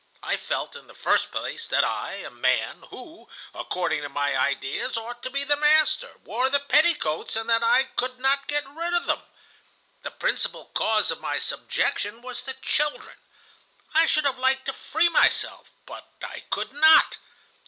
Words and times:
I 0.23 0.35
felt, 0.35 0.75
in 0.75 0.87
the 0.87 0.95
first 0.95 1.29
place, 1.31 1.67
that 1.67 1.83
I, 1.83 2.13
a 2.25 2.31
man, 2.31 2.85
who, 2.89 3.29
according 3.53 4.01
to 4.01 4.09
my 4.09 4.35
ideas, 4.35 4.97
ought 4.97 5.21
to 5.21 5.29
be 5.29 5.43
the 5.43 5.55
master, 5.55 6.13
wore 6.23 6.49
the 6.49 6.59
petticoats, 6.59 7.35
and 7.35 7.47
that 7.51 7.61
I 7.61 7.83
could 7.83 8.17
not 8.17 8.47
get 8.47 8.67
rid 8.67 8.95
of 8.95 9.05
them. 9.05 9.21
The 10.01 10.09
principal 10.09 10.65
cause 10.73 11.11
of 11.11 11.21
my 11.21 11.37
subjection 11.37 12.23
was 12.23 12.41
the 12.41 12.53
children. 12.63 13.17
I 13.93 14.07
should 14.07 14.25
have 14.25 14.39
liked 14.39 14.65
to 14.65 14.73
free 14.73 15.09
myself, 15.09 15.69
but 15.85 16.07
I 16.23 16.45
could 16.49 16.73
not. 16.73 17.17